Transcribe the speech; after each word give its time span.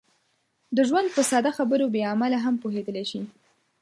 د 0.75 0.77
ژوند 0.89 1.07
په 1.15 1.21
ساده 1.29 1.51
خبرو 1.57 1.85
بې 1.93 2.01
علمه 2.09 2.27
هم 2.45 2.55
پوهېدلی 2.61 3.05
شي. 3.11 3.21